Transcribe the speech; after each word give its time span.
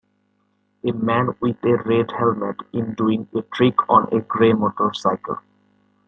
A 0.83 0.91
man 0.93 1.35
with 1.41 1.63
a 1.63 1.75
red 1.77 2.09
helmet 2.09 2.55
in 2.73 2.95
doing 2.95 3.27
a 3.35 3.43
trick 3.43 3.75
on 3.87 4.11
a 4.11 4.21
gray 4.21 4.51
motorcycle. 4.51 5.37